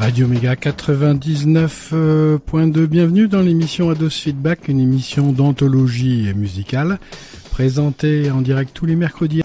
[0.00, 6.98] Radio Méga 99.2, bienvenue dans l'émission Ados Feedback, une émission d'anthologie musicale,
[7.50, 9.42] présentée en direct tous les mercredis.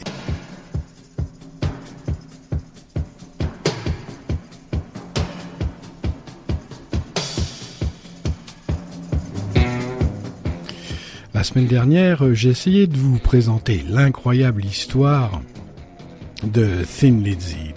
[11.34, 15.42] La semaine dernière, j'ai essayé de vous présenter l'incroyable histoire
[16.46, 17.74] de Thin Lizzy,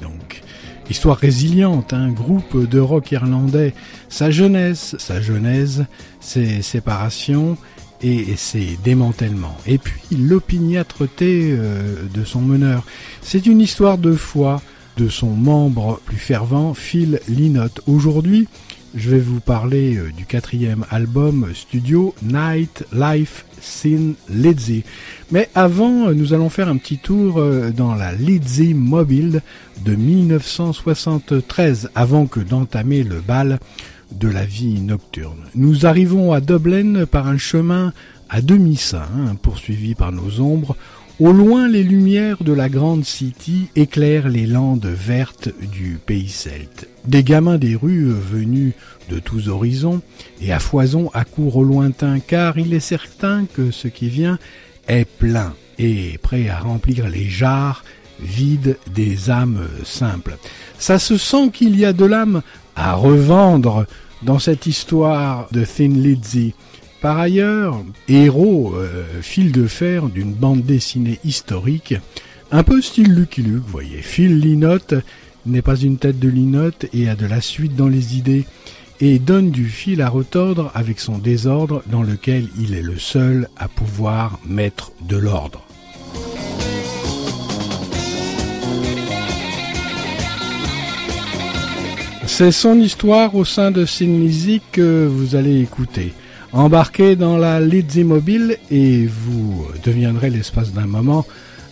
[0.91, 3.74] Histoire résiliente, un groupe de rock irlandais,
[4.09, 5.84] sa jeunesse, sa genèse,
[6.20, 7.59] ses séparations
[8.02, 9.56] et ses démantèlements.
[9.66, 12.84] Et puis l'opiniâtreté euh, de son meneur.
[13.23, 14.62] C'est une histoire de foi
[14.96, 17.80] de son membre plus fervent, Phil Lynott.
[17.87, 18.48] Aujourd'hui,
[18.95, 24.84] je vais vous parler euh, du quatrième album studio Night Life Sin Lizzy.
[25.30, 29.43] Mais avant, euh, nous allons faire un petit tour euh, dans la Lizzy Mobile
[29.84, 33.59] de 1973, avant que d'entamer le bal
[34.12, 35.45] de la vie nocturne.
[35.55, 37.93] Nous arrivons à Dublin par un chemin
[38.30, 40.77] à demi-saint, hein, poursuivi par nos ombres,
[41.21, 46.88] au loin, les lumières de la grande city éclairent les landes vertes du pays celte.
[47.07, 48.74] Des gamins des rues venus
[49.11, 50.01] de tous horizons
[50.41, 54.39] et à foison accourent au lointain, car il est certain que ce qui vient
[54.87, 57.85] est plein et prêt à remplir les jarres
[58.21, 60.37] vides des âmes simples.
[60.79, 62.43] Ça se sent qu'il y a de l'âme
[62.77, 63.87] à revendre
[64.22, 66.55] dans cette histoire de Thin Lizzy.
[67.00, 71.94] Par ailleurs, héros, euh, fil de fer d'une bande dessinée historique,
[72.50, 74.03] un peu style Lucky Luke, vous voyez.
[74.03, 74.94] Phil Linotte
[75.47, 78.47] n'est pas une tête de linotte et a de la suite dans les idées
[79.00, 83.49] et donne du fil à retordre avec son désordre dans lequel il est le seul
[83.56, 85.65] à pouvoir mettre de l'ordre.
[92.27, 96.12] C'est son histoire au sein de Sinlizzy que vous allez écouter.
[96.53, 101.27] Embarquez dans la Lizzy Mobile et vous deviendrez l'espace d'un moment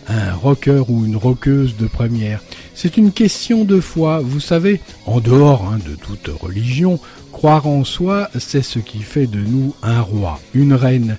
[0.07, 2.41] un rocker ou une rockeuse de première.
[2.75, 4.21] C'est une question de foi.
[4.23, 6.99] Vous savez, en dehors hein, de toute religion,
[7.31, 11.17] croire en soi, c'est ce qui fait de nous un roi, une reine.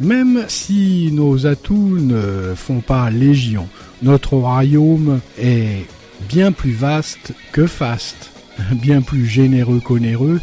[0.00, 3.68] Même si nos atouts ne font pas légion,
[4.02, 5.84] notre royaume est
[6.28, 8.32] bien plus vaste que faste,
[8.72, 10.40] bien plus généreux qu'onéreux,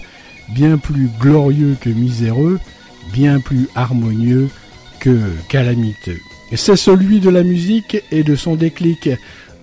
[0.53, 2.59] bien plus glorieux que miséreux,
[3.13, 4.49] bien plus harmonieux
[4.99, 5.17] que
[5.49, 6.19] calamiteux.
[6.53, 9.09] C'est celui de la musique et de son déclic.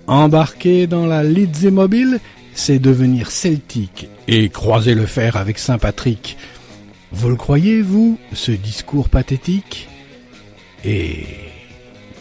[0.07, 2.19] Embarquer dans la Lizzy Mobile,
[2.55, 6.37] c'est devenir celtique et croiser le fer avec Saint Patrick.
[7.13, 9.89] Vous le croyez, vous, ce discours pathétique?
[10.85, 11.27] Et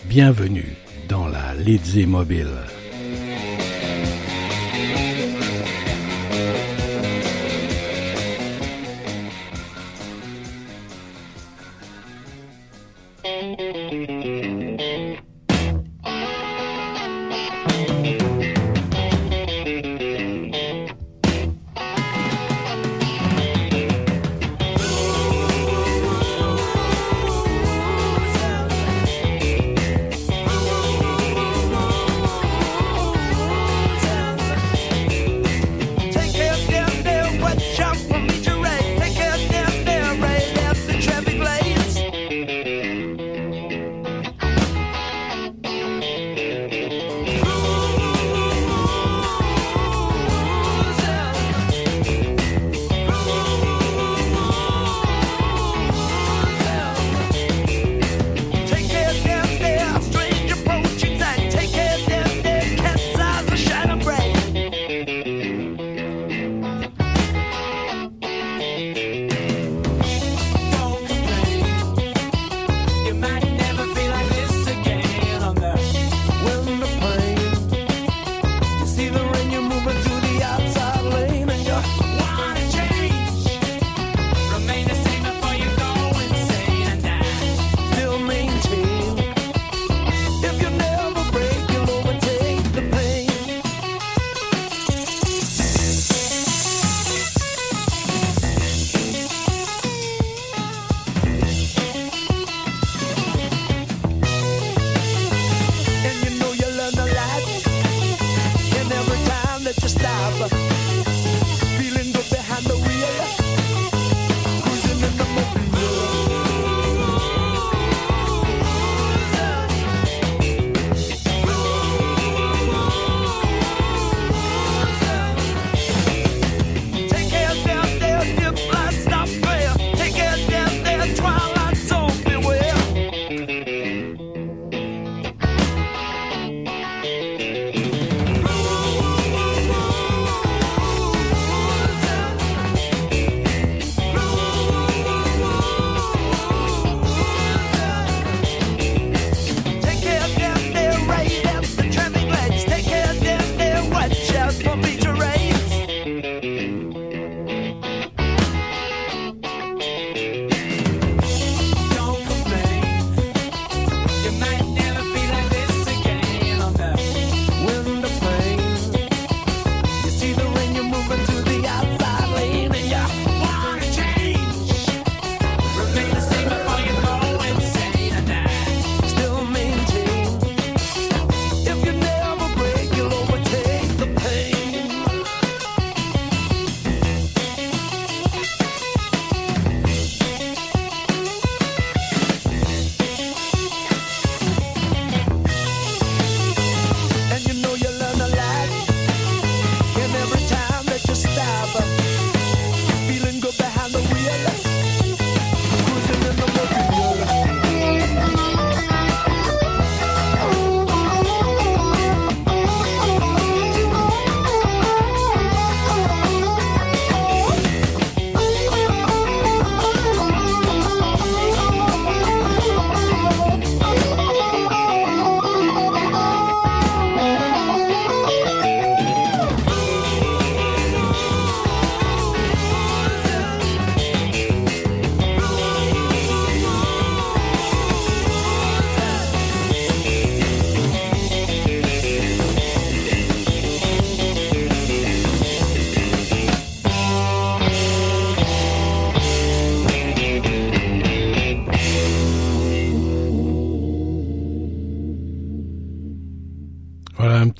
[0.09, 0.75] bienvenue
[1.09, 2.47] dans la Lizzy Mobile.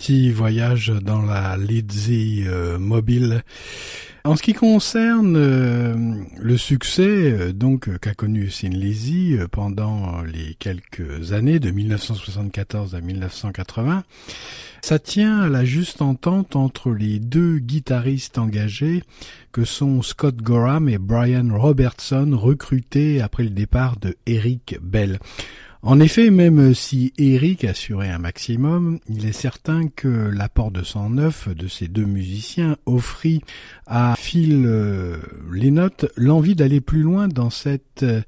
[0.07, 3.44] Petit voyage dans la Lizzy euh, mobile.
[4.24, 5.95] En ce qui concerne euh,
[6.38, 13.01] le succès euh, donc qu'a connu Sin Lizzy pendant les quelques années de 1974 à
[13.01, 14.06] 1980,
[14.81, 19.04] ça tient à la juste entente entre les deux guitaristes engagés
[19.51, 25.19] que sont Scott Gorham et Brian Robertson recrutés après le départ de Eric Bell.
[25.87, 31.55] En effet, même si Eric assurait un maximum, il est certain que l'apport de 109
[31.55, 33.39] de ces deux musiciens offrit
[33.85, 35.15] à Phil euh,
[35.49, 38.19] Lynott l'envie d'aller plus loin dans cette euh,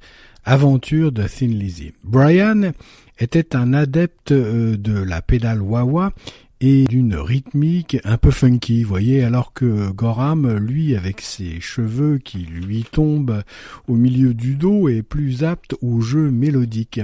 [0.46, 1.92] aventure de Thin Lizzy.
[2.06, 2.72] Brian
[3.20, 6.14] était un adepte euh, de la pédale wah-wah
[6.62, 12.38] et d'une rythmique un peu funky, voyez, alors que Gorham, lui, avec ses cheveux qui
[12.38, 13.44] lui tombent
[13.90, 17.02] au milieu du dos, est plus apte au jeu mélodique.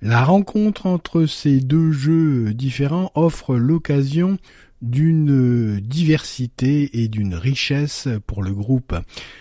[0.00, 4.38] La rencontre entre ces deux jeux différents offre l'occasion
[4.80, 8.94] d'une diversité et d'une richesse pour le groupe.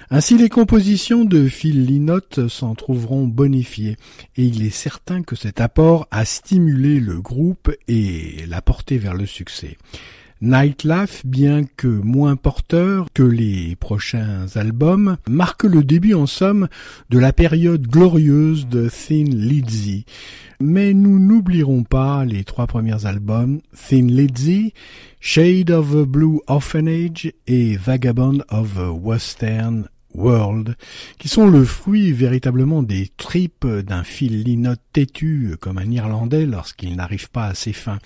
[0.09, 3.97] Ainsi les compositions de Phil Lynott s'en trouveront bonifiées
[4.35, 9.13] et il est certain que cet apport a stimulé le groupe et l'a porté vers
[9.13, 9.77] le succès.
[10.41, 16.67] Nightlife, bien que moins porteur que les prochains albums, marque le début en somme
[17.09, 20.05] de la période glorieuse de Thin Lizzy.
[20.59, 24.73] Mais nous n'oublierons pas les trois premiers albums, Thin Lizzy,
[25.19, 30.75] Shade of a Blue Orphanage et Vagabond of a Western World,
[31.19, 37.29] qui sont le fruit véritablement des tripes d'un Lynott têtu comme un Irlandais lorsqu'il n'arrive
[37.29, 37.99] pas à ses fins.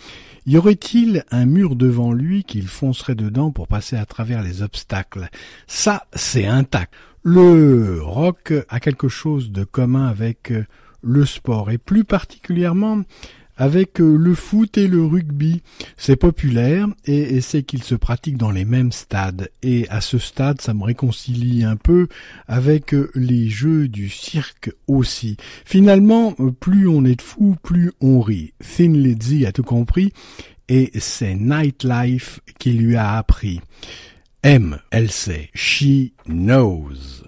[0.45, 5.29] Y aurait-il un mur devant lui qu'il foncerait dedans pour passer à travers les obstacles?
[5.67, 6.93] Ça, c'est intact.
[7.23, 10.51] Le rock a quelque chose de commun avec
[11.03, 13.03] le sport et plus particulièrement
[13.61, 15.61] avec euh, le foot et le rugby.
[15.95, 19.51] C'est populaire et, c'est qu'il se pratique dans les mêmes stades.
[19.61, 22.07] Et à ce stade, ça me réconcilie un peu
[22.47, 25.37] avec euh, les jeux du cirque aussi.
[25.63, 28.53] Finalement, euh, plus on est de fou, plus on rit.
[28.77, 30.11] Thin Lizzy a tout compris
[30.67, 33.61] et c'est Nightlife qui lui a appris.
[34.41, 35.51] M, elle sait.
[35.53, 37.21] She knows.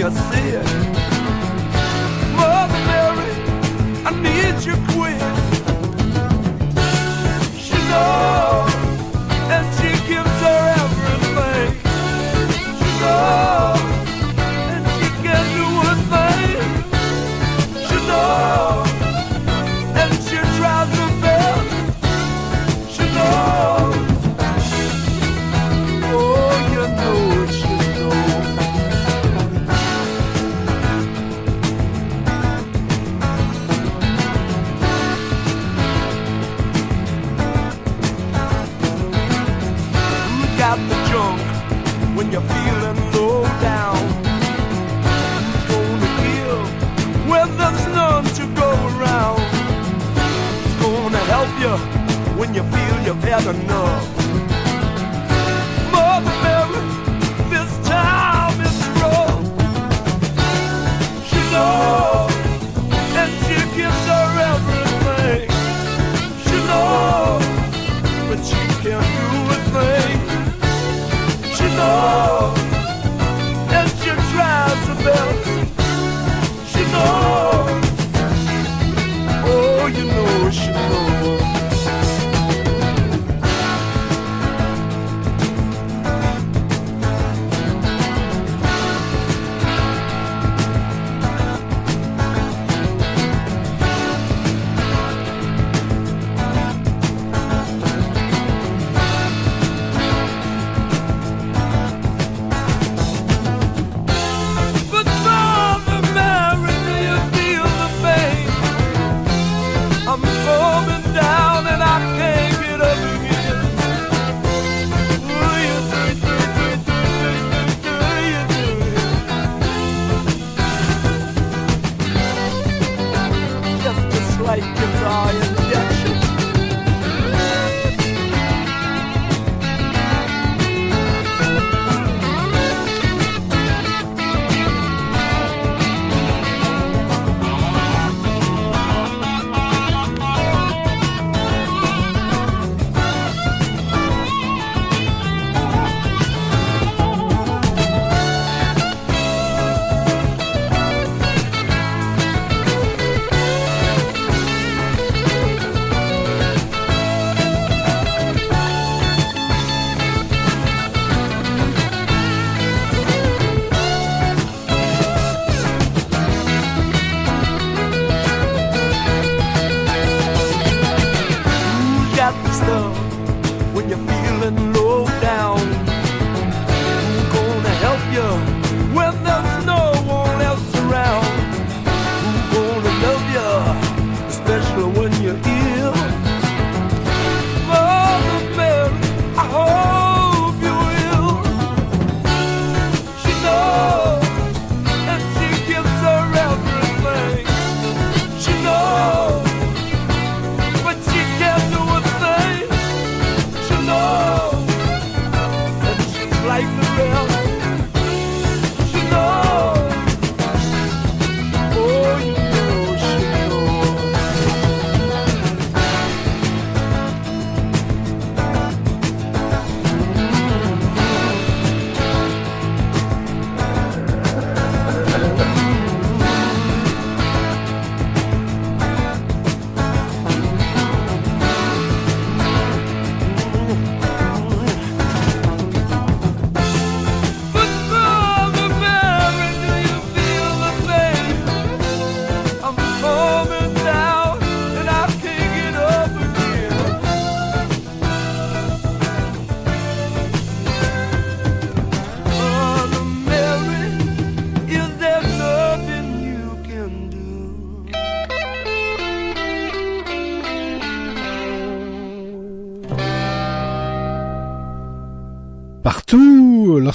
[0.00, 0.64] you said,
[2.34, 3.32] Mother Mary,
[4.06, 5.20] I need you quick.
[7.68, 8.69] You know.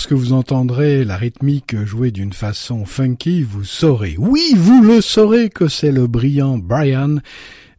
[0.06, 5.50] Lorsque vous entendrez la rythmique jouer d'une façon funky, vous saurez, oui, vous le saurez
[5.50, 7.16] que c'est le brillant Brian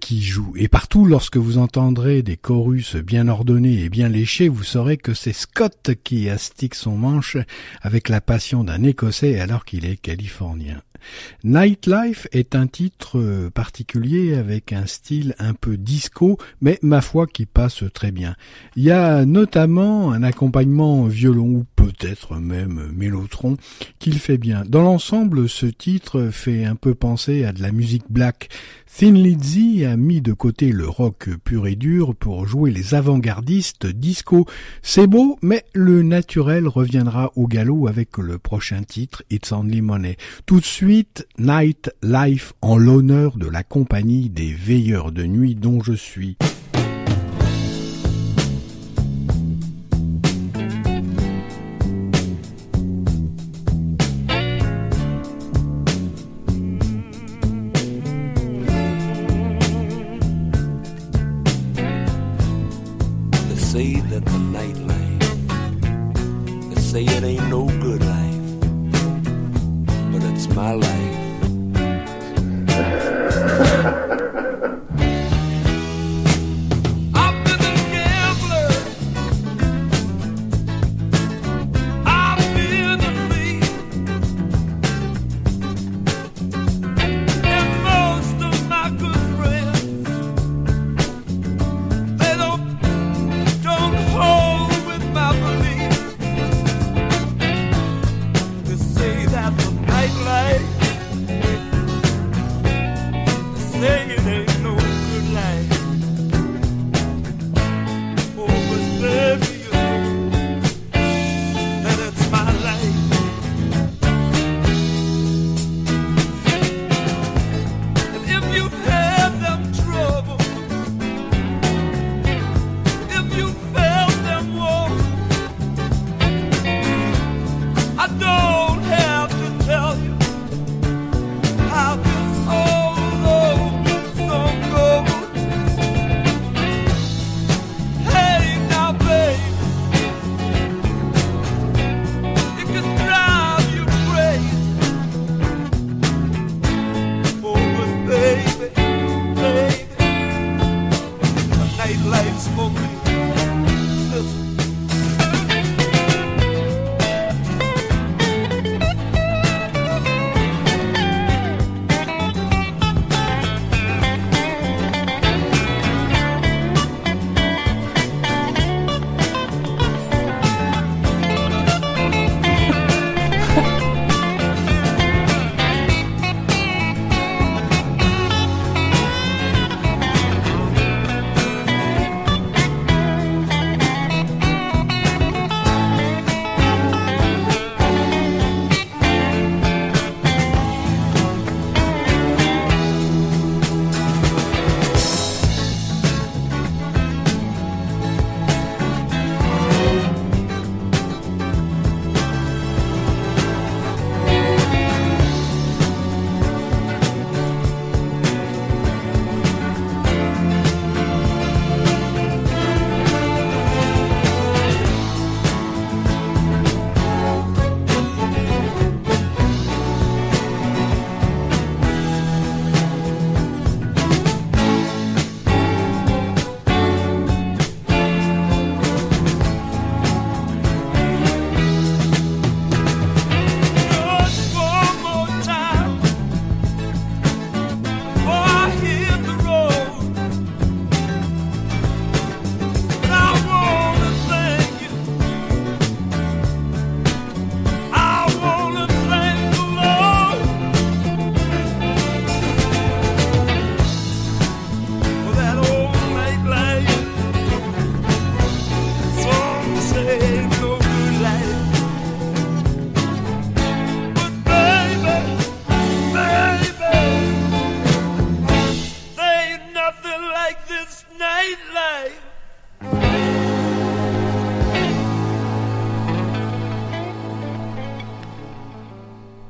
[0.00, 0.52] qui joue.
[0.56, 5.14] Et partout, lorsque vous entendrez des chorus bien ordonnés et bien léchés, vous saurez que
[5.14, 7.36] c'est Scott qui astique son manche
[7.80, 10.82] avec la passion d'un Écossais alors qu'il est californien.
[11.44, 17.26] Nightlife est un titre euh, particulier avec un style un peu disco, mais ma foi
[17.26, 18.34] qui passe très bien.
[18.76, 23.56] Il y a notamment un accompagnement violon ou peut-être même mélotron
[23.98, 24.64] qu'il fait bien.
[24.66, 28.48] Dans l'ensemble, ce titre fait un peu penser à de la musique black.
[28.98, 33.86] Thin Lizzy a mis de côté le rock pur et dur pour jouer les avant-gardistes
[33.86, 34.46] disco.
[34.82, 40.16] C'est beau, mais le naturel reviendra au galop avec le prochain titre, It's Only Money.
[40.46, 45.82] Tout de suite, Night Life en l'honneur de la compagnie des veilleurs de nuit dont
[45.82, 46.36] je suis.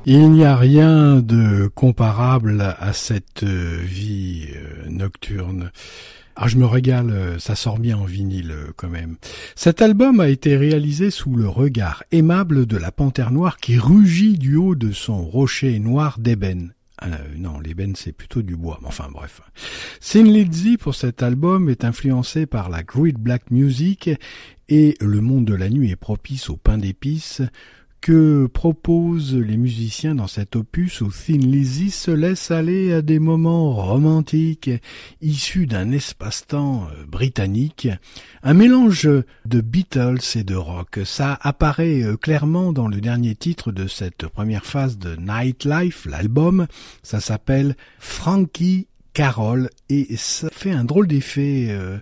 [0.08, 5.72] Il n'y a rien de comparable à cette vie euh, nocturne.
[6.36, 9.16] Ah, je me régale, euh, ça sort bien en vinyle euh, quand même.
[9.56, 14.38] Cet album a été réalisé sous le regard aimable de la panthère noire qui rugit
[14.38, 16.72] du haut de son rocher noir d'ébène.
[17.02, 19.40] Euh, non, l'ébène c'est plutôt du bois, mais enfin bref.
[19.98, 24.08] Sin Lizzy pour cet album est influencé par la Great Black Music
[24.68, 27.42] et le monde de la nuit est propice au pain d'épices
[28.06, 33.18] que proposent les musiciens dans cet opus où Thin Lizzy se laisse aller à des
[33.18, 34.70] moments romantiques
[35.20, 37.88] issus d'un espace-temps euh, britannique,
[38.44, 39.08] un mélange
[39.44, 41.00] de Beatles et de rock.
[41.04, 46.68] Ça apparaît euh, clairement dans le dernier titre de cette première phase de Nightlife, l'album.
[47.02, 51.98] Ça s'appelle Frankie Carol et ça fait un drôle d'effet euh,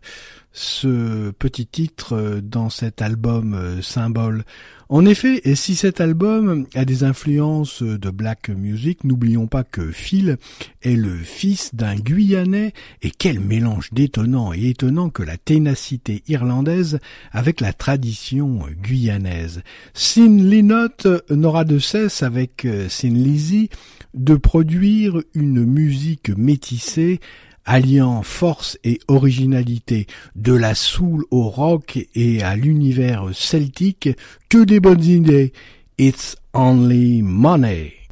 [0.52, 4.44] ce petit titre dans cet album symbole.
[4.88, 9.90] En effet, et si cet album a des influences de black music, n'oublions pas que
[9.90, 10.36] Phil
[10.82, 16.98] est le fils d'un Guyanais et quel mélange détonnant et étonnant que la ténacité irlandaise
[17.32, 19.62] avec la tradition guyanaise.
[19.94, 23.70] Sin Linot n'aura de cesse avec Sin Lizzy
[24.12, 27.20] de produire une musique métissée
[27.64, 34.10] alliant force et originalité, de la soul au rock et à l'univers celtique,
[34.48, 35.52] que des bonnes idées.
[35.98, 38.03] It's only money.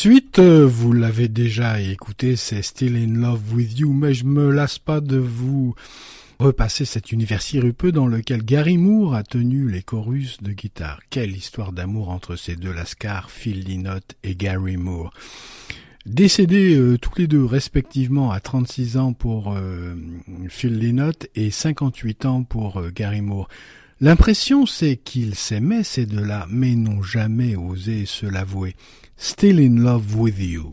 [0.00, 4.50] Suite, euh, vous l'avez déjà écouté, c'est Still in Love with You, mais je me
[4.50, 5.74] lasse pas de vous
[6.38, 11.00] repasser cet univers sirupeux dans lequel Gary Moore a tenu les chorus de guitare.
[11.10, 15.12] Quelle histoire d'amour entre ces deux lascars, Phil Lynott et Gary Moore.
[16.06, 19.94] Décédés euh, tous les deux respectivement à 36 ans pour euh,
[20.48, 23.48] Phil Lynott et 58 ans pour Gary Moore.
[24.00, 28.74] L'impression c'est qu'ils s'aimaient ces deux-là, mais n'ont jamais osé se l'avouer.
[29.22, 30.72] Still in Love with You.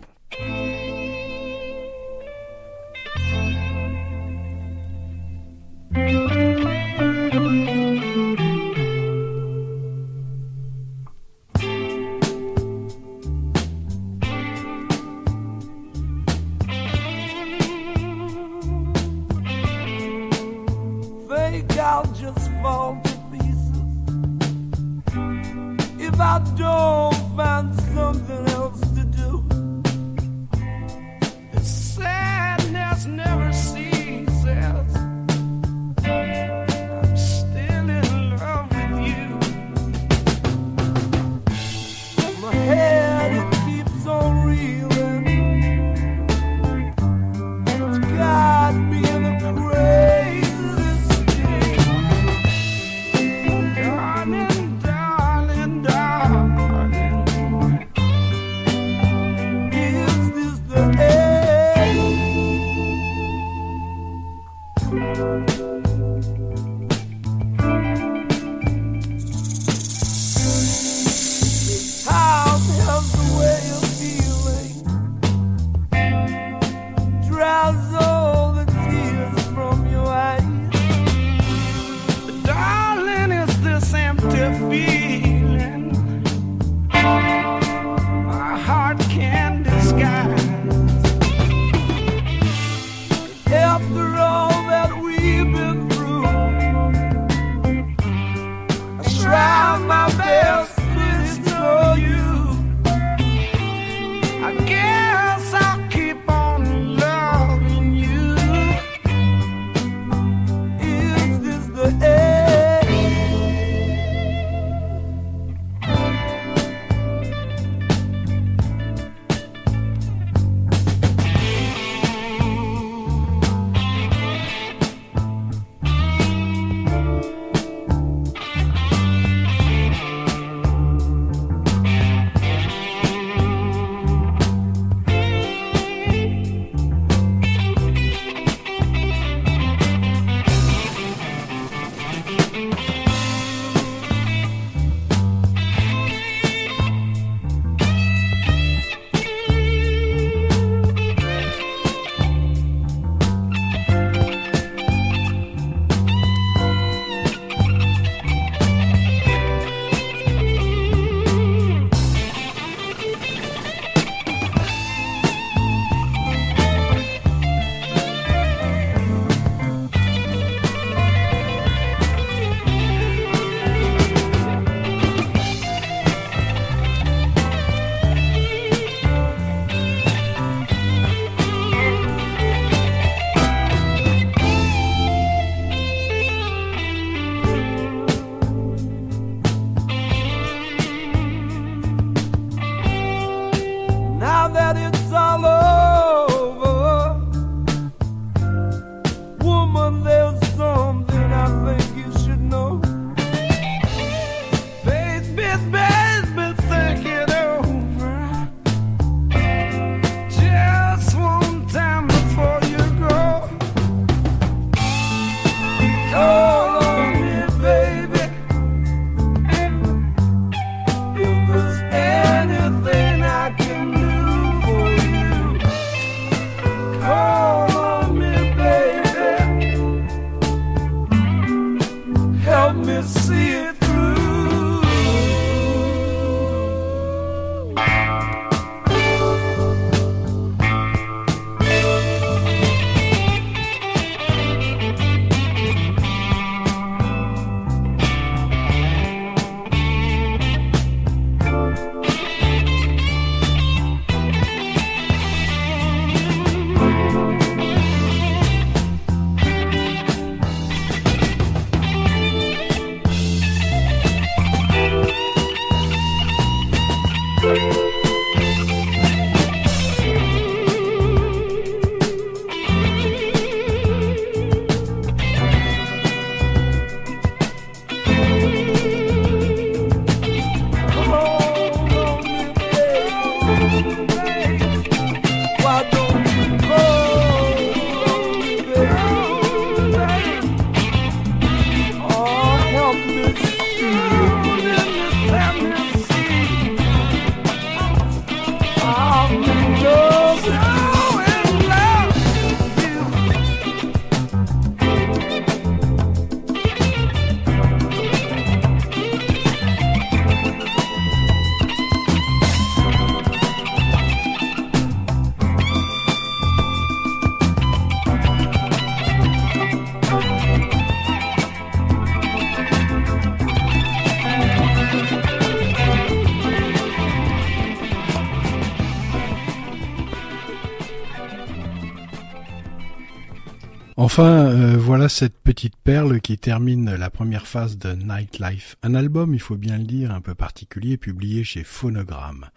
[334.19, 339.35] Enfin, euh, voilà cette petite perle qui termine la première phase de Nightlife, un album,
[339.35, 342.47] il faut bien le dire, un peu particulier, publié chez Phonogramme.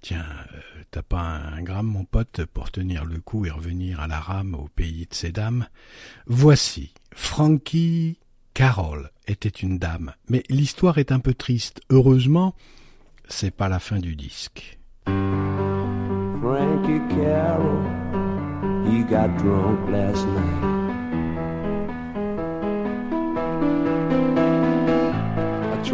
[0.00, 0.58] Tiens, euh,
[0.90, 4.56] t'as pas un gramme, mon pote, pour tenir le coup et revenir à la rame
[4.56, 5.68] au pays de ces dames
[6.26, 8.18] Voici, Frankie
[8.52, 11.80] Carroll était une dame, mais l'histoire est un peu triste.
[11.90, 12.56] Heureusement,
[13.28, 14.80] c'est pas la fin du disque.
[15.04, 16.98] Frankie
[19.08, 20.77] got drunk last night.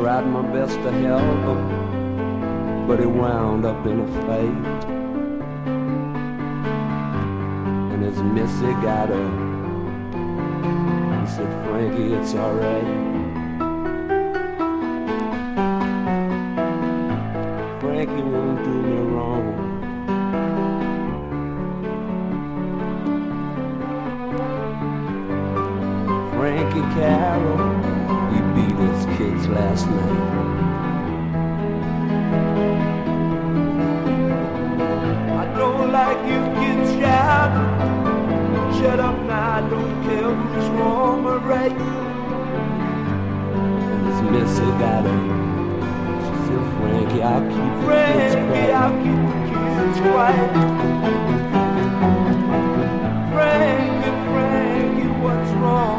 [0.04, 4.84] Tried my best to help him, but he wound up in a fight.
[7.90, 9.32] And his missy got up.
[11.20, 12.84] He said, Frankie, it's alright.
[17.80, 19.46] Frankie won't do me wrong.
[26.36, 27.84] Frankie Carroll,
[28.85, 30.44] his kids last night.
[35.42, 37.73] I don't like you kids shouting.
[38.79, 41.79] Shut up now, I don't care who's wrong or right.
[43.92, 45.20] And his missy got her.
[46.25, 48.70] She said, Frankie, I'll keep Frankie, the kids quiet.
[48.81, 50.51] I'll keep the kids quiet.
[53.33, 55.93] Frankie, Frankie, what's wrong?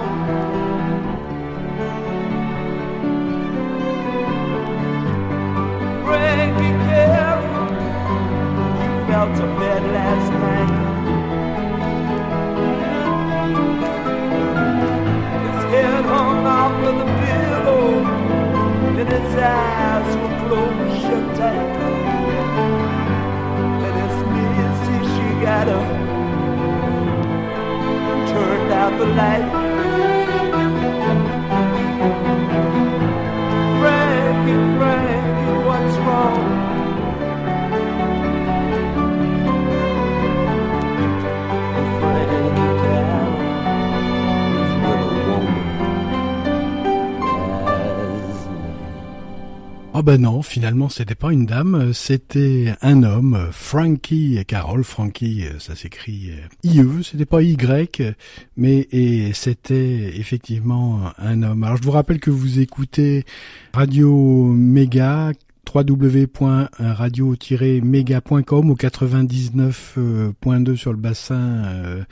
[50.06, 54.84] Ben non, finalement c'était pas une dame, c'était un homme, Frankie Carroll.
[54.84, 56.30] Frankie, ça s'écrit
[56.64, 58.16] IE, c'était pas Y,
[58.56, 61.64] mais et c'était effectivement un homme.
[61.64, 63.26] Alors je vous rappelle que vous écoutez
[63.74, 65.32] Radio Méga
[65.74, 72.04] www.radio-méga.com au 99.2 sur le bassin euh,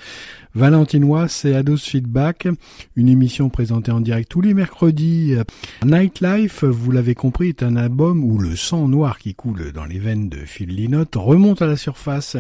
[0.56, 2.48] valentinois, c'est Ados Feedback,
[2.96, 5.36] une émission présentée en direct tous les mercredis.
[5.84, 10.00] Nightlife, vous l'avez compris, est un album où le sang noir qui coule dans les
[10.00, 12.38] veines de Phil Lynott remonte à la surface.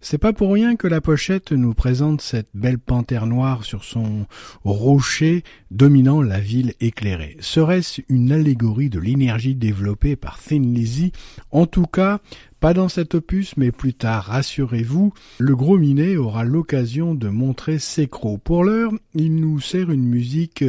[0.00, 4.26] C'est pas pour rien que la pochette nous présente cette belle panthère noire sur son
[4.64, 7.36] rocher dominant la ville éclairée.
[7.40, 11.12] Serait-ce une allégorie de l'énergie développée par Thin Lizzy?
[11.50, 12.20] En tout cas,
[12.60, 17.78] pas dans cet opus, mais plus tard, rassurez-vous, le gros minet aura l'occasion de montrer
[17.78, 18.40] ses crocs.
[18.42, 20.62] Pour l'heure, il nous sert une musique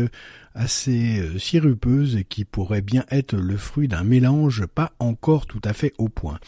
[0.55, 5.93] assez sirupeuse qui pourrait bien être le fruit d'un mélange pas encore tout à fait
[5.97, 6.39] au point.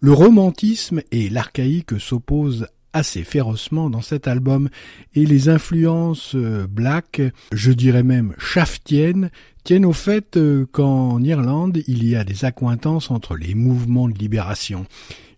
[0.00, 4.70] Le romantisme et l'archaïque s'opposent assez férocement dans cet album
[5.14, 7.20] et les influences black,
[7.52, 9.30] je dirais même shaftiennes,
[9.66, 10.38] tiennent au fait
[10.70, 14.86] qu'en Irlande, il y a des accointances entre les mouvements de libération.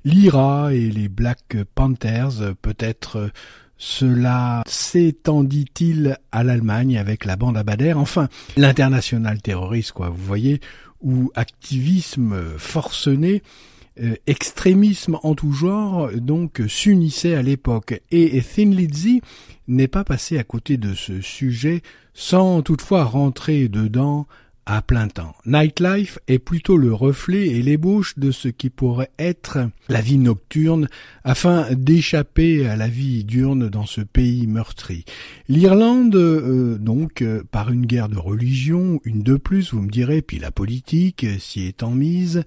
[0.05, 3.31] L'IRA et les Black Panthers, peut-être
[3.79, 10.61] cela s'étendit-il à l'Allemagne avec la bande Abader, enfin l'international terroriste, quoi, vous voyez,
[11.01, 13.78] ou activisme forcené euh,
[14.27, 18.01] extrémisme en tout genre donc s'unissait à l'époque.
[18.11, 19.21] Et Thin Lizzy
[19.67, 21.83] n'est pas passé à côté de ce sujet
[22.15, 24.27] sans toutefois rentrer dedans
[24.69, 25.35] à plein temps.
[25.47, 30.89] Nightlife est plutôt le reflet et l'ébauche de ce qui pourrait être la vie nocturne
[31.25, 35.07] afin d'échapper à la vie diurne dans ce pays meurtri.
[35.49, 40.21] L'Irlande, euh, donc, euh, par une guerre de religion, une de plus, vous me direz,
[40.21, 42.45] puis la politique s'y étant mise,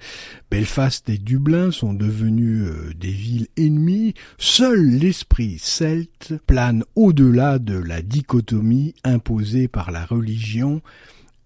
[0.51, 7.79] Belfast et Dublin sont devenus euh, des villes ennemies, seul l'esprit celte plane au-delà de
[7.79, 10.83] la dichotomie imposée par la religion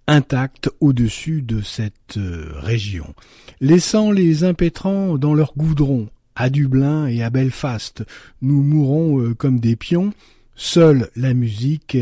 [0.07, 2.19] intact au-dessus de cette
[2.55, 3.13] région,
[3.61, 6.09] laissant les impétrants dans leur goudron.
[6.35, 8.03] À Dublin et à Belfast,
[8.41, 10.13] nous mourrons comme des pions.
[10.55, 11.97] Seule la musique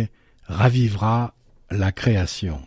[0.47, 1.35] ravivera
[1.69, 2.59] la création.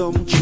[0.00, 0.39] somos.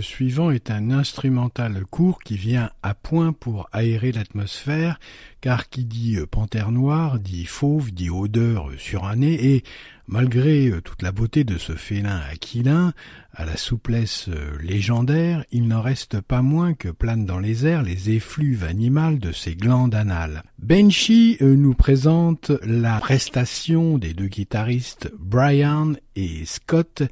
[0.00, 4.98] Suivant est un instrumental court qui vient à point pour aérer l'atmosphère,
[5.40, 9.64] car qui dit euh, panthère noire dit fauve, dit odeur euh, surannée, et,
[10.06, 12.92] malgré euh, toute la beauté de ce félin aquilin,
[13.32, 14.28] à la souplesse
[14.60, 19.30] légendaire, il n'en reste pas moins que planent dans les airs les effluves animales de
[19.30, 20.42] ses glandes anales.
[20.58, 27.04] Benchy nous présente la prestation des deux guitaristes Brian et Scott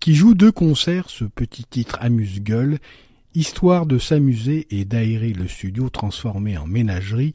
[0.00, 2.78] qui joue deux concerts ce petit titre amuse-gueule,
[3.34, 7.34] histoire de s'amuser et d'aérer le studio transformé en ménagerie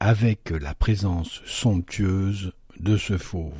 [0.00, 3.52] avec la présence somptueuse de ce fauve.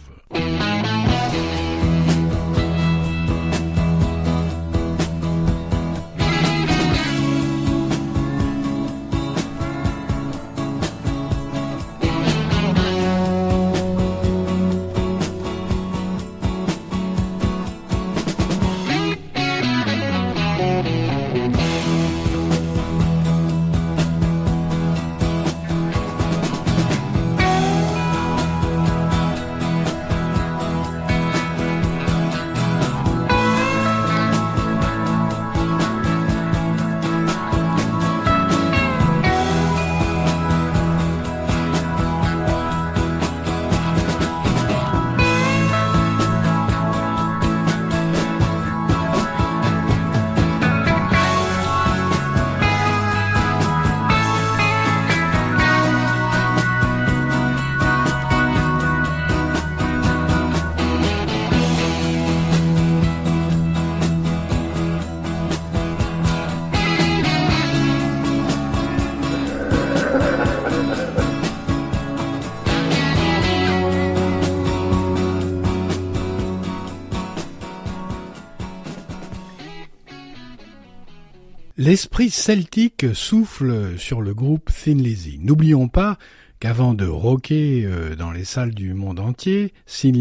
[81.89, 85.39] L'esprit celtique souffle sur le groupe Thin Lizzy.
[85.41, 86.19] N'oublions pas
[86.61, 90.13] qu'avant de rocker euh, dans les salles du monde entier, Thin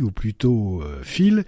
[0.00, 1.42] ou plutôt euh, Phil,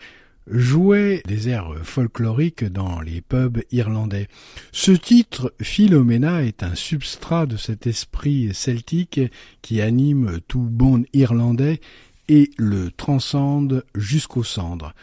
[0.48, 4.26] jouait des airs folkloriques dans les pubs irlandais.
[4.72, 9.20] Ce titre, Philomena, est un substrat de cet esprit celtique
[9.62, 11.80] qui anime tout bon irlandais
[12.28, 14.94] et le transcende jusqu'aux cendres.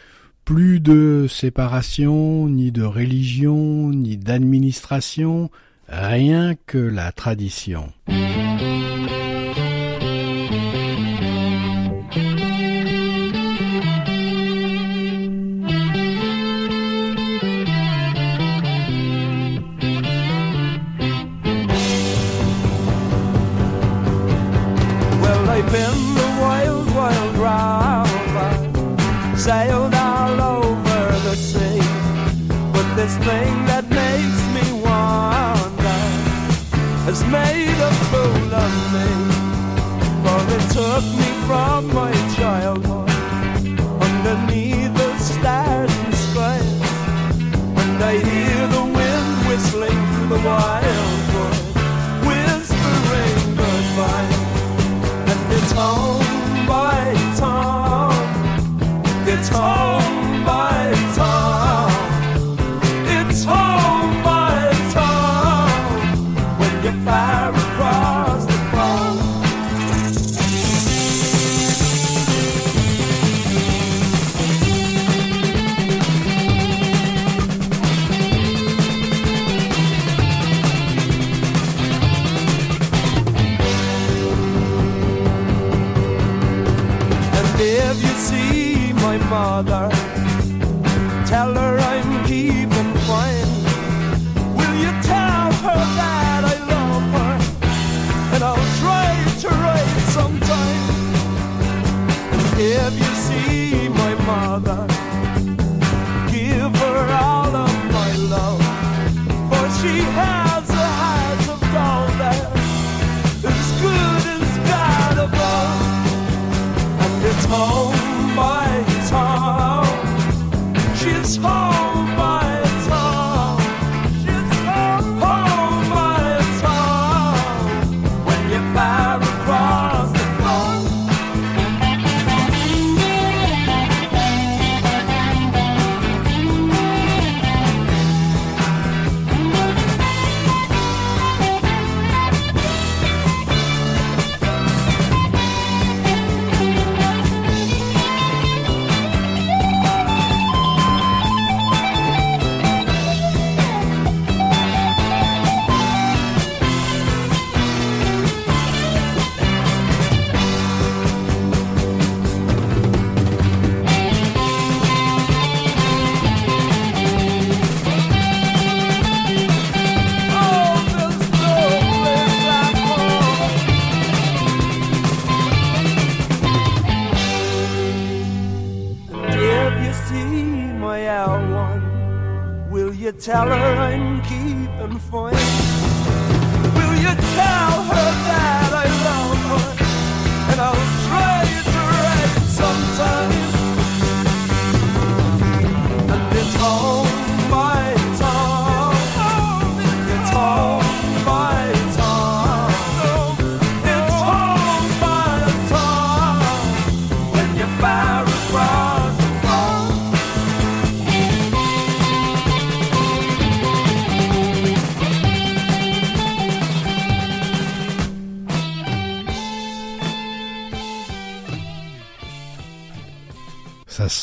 [0.48, 5.50] Plus de séparation, ni de religion, ni d'administration,
[5.88, 7.92] rien que la tradition.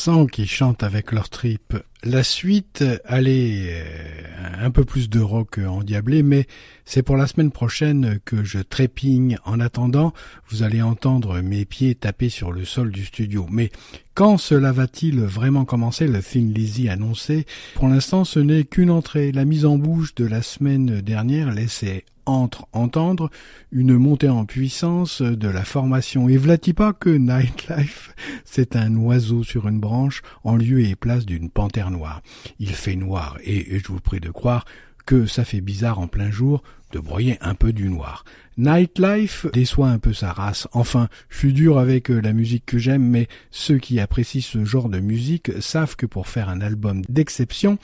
[0.06, 1.76] Qu'ils chantent avec leur trip.
[2.04, 6.46] La suite, allez, euh, un peu plus de rock endiablé, mais
[6.84, 9.38] c'est pour la semaine prochaine que je trépigne.
[9.44, 10.12] En attendant,
[10.48, 13.48] vous allez entendre mes pieds taper sur le sol du studio.
[13.50, 13.72] Mais
[14.14, 16.06] quand cela va-t-il vraiment commencer?
[16.06, 17.44] Le Thin Lizzy annoncé.
[17.74, 19.32] Pour l'instant, ce n'est qu'une entrée.
[19.32, 23.30] La mise en bouche de la semaine dernière laissait entre-entendre
[23.72, 26.28] une montée en puissance de la formation.
[26.28, 26.38] Et
[26.74, 28.14] pas que Nightlife,
[28.44, 32.22] c'est un oiseau sur une branche en lieu et place d'une panthère noire.
[32.58, 34.64] Il fait noir et je vous prie de croire
[35.06, 36.62] que ça fait bizarre en plein jour
[36.92, 38.24] de broyer un peu du noir.
[38.58, 40.66] Nightlife déçoit un peu sa race.
[40.72, 44.64] Enfin, je suis dur avec euh, la musique que j'aime, mais ceux qui apprécient ce
[44.64, 47.78] genre de musique savent que pour faire un album d'exception,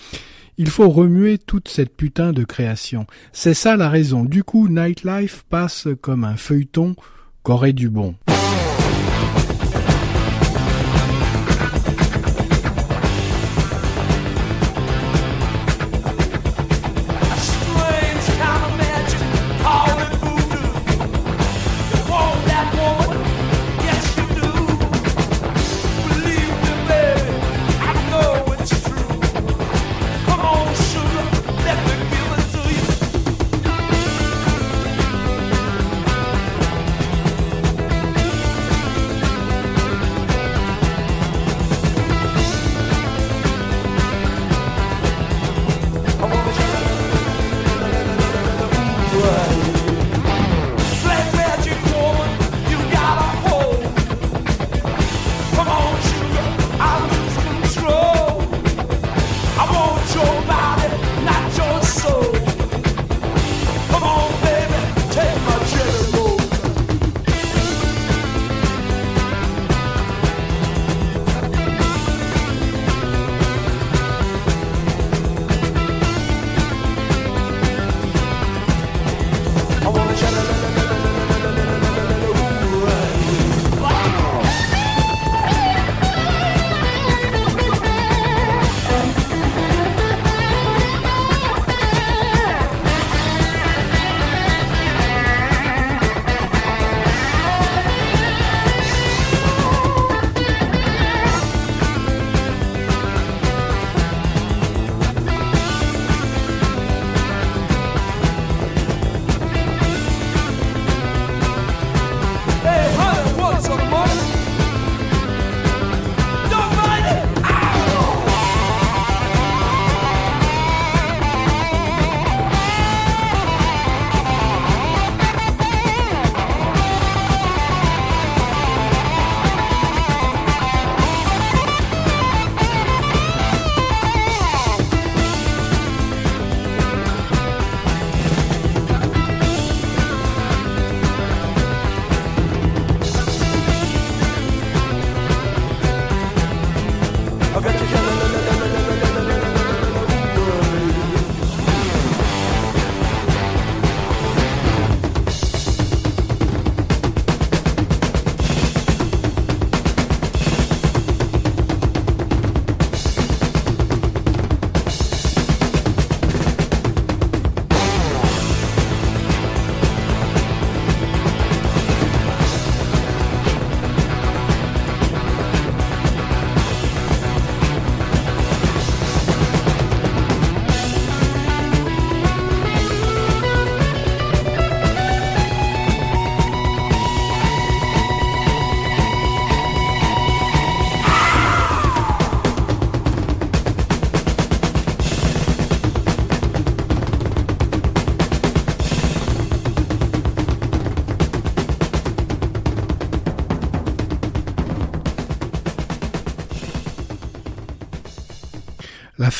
[0.56, 3.06] il faut remuer toute cette putain de création.
[3.32, 4.24] C'est ça la raison.
[4.24, 6.94] Du coup, Nightlife passe comme un feuilleton
[7.42, 8.14] qu'aurait du bon.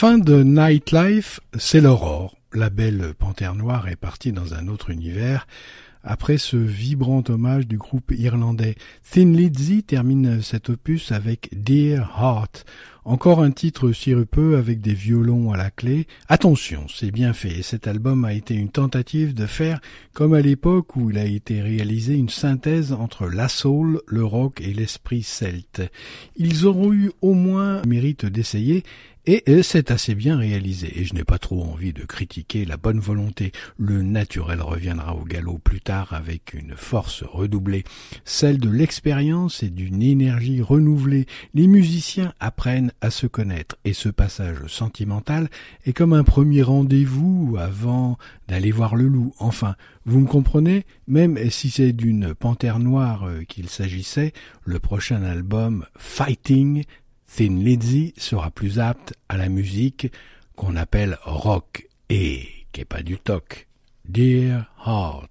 [0.02, 2.36] Fin de Nightlife, c'est l'aurore.
[2.52, 5.46] La belle panthère noire est partie dans un autre univers
[6.02, 8.74] après ce vibrant hommage du groupe irlandais.
[9.08, 12.64] Thin Lizzy termine cet opus avec Dear Heart,
[13.04, 16.06] encore un titre sirupeux avec des violons à la clé.
[16.28, 17.62] Attention, c'est bien fait.
[17.62, 19.80] Cet album a été une tentative de faire
[20.12, 24.60] comme à l'époque où il a été réalisé une synthèse entre la soul, le rock
[24.60, 25.82] et l'esprit celte.
[26.36, 28.82] Ils auront eu au moins mérite d'essayer
[29.24, 32.98] et c'est assez bien réalisé, et je n'ai pas trop envie de critiquer la bonne
[32.98, 33.52] volonté.
[33.78, 37.84] Le naturel reviendra au galop plus tard avec une force redoublée,
[38.24, 41.26] celle de l'expérience et d'une énergie renouvelée.
[41.54, 45.48] Les musiciens apprennent à se connaître, et ce passage sentimental
[45.86, 48.18] est comme un premier rendez-vous avant
[48.48, 49.32] d'aller voir le loup.
[49.38, 54.32] Enfin, vous me comprenez Même si c'est d'une panthère noire qu'il s'agissait,
[54.64, 56.84] le prochain album Fighting
[57.34, 60.12] Thin Lizzy sera plus apte à la musique
[60.54, 63.68] qu'on appelle rock et qui n'est pas du toc.
[64.04, 65.30] Dear Heart.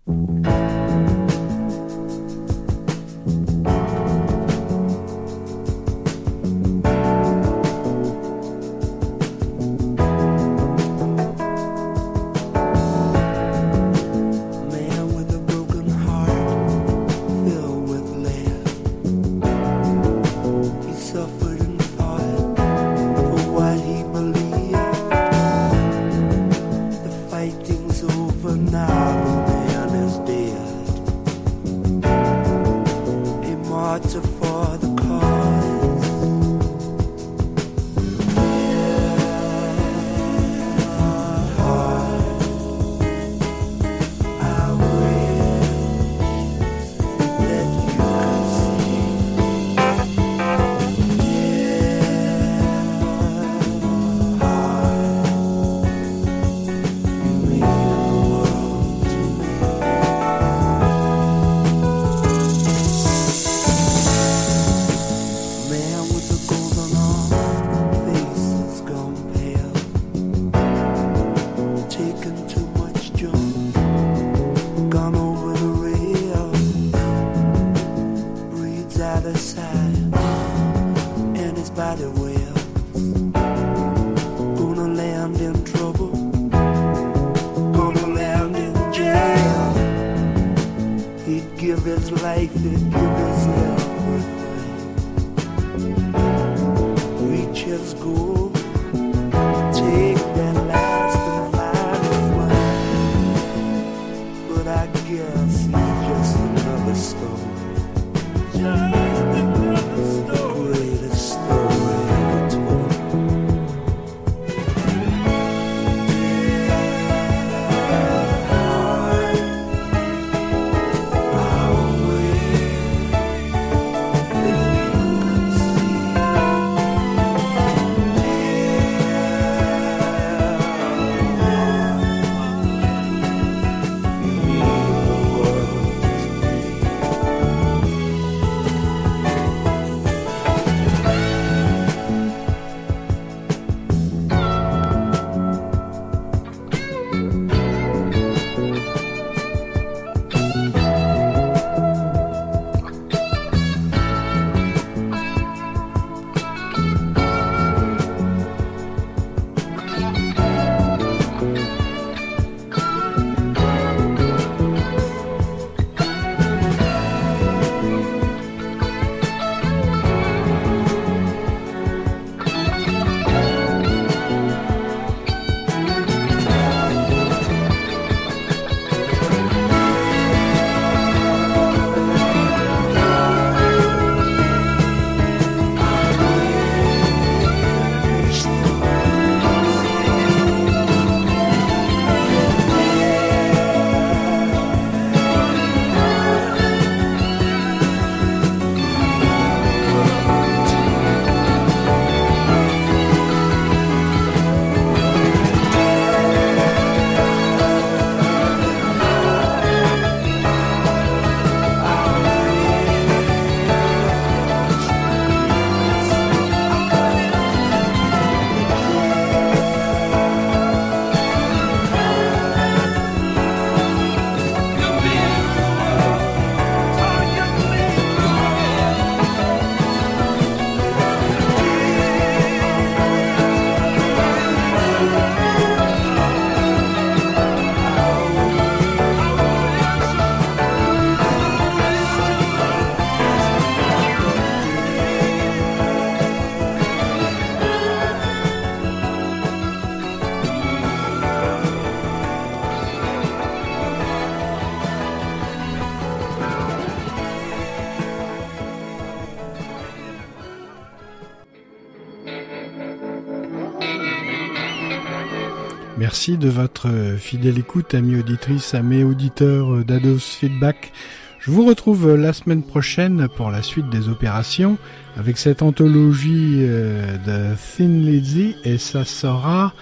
[267.32, 270.92] fidèle écoute, amis auditrices, amis auditeurs euh, d'Ados Feedback.
[271.40, 274.78] Je vous retrouve euh, la semaine prochaine pour la suite des opérations
[275.16, 279.74] avec cette anthologie euh, de Thin Lizzy et ça sera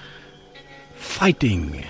[0.96, 1.82] Fighting.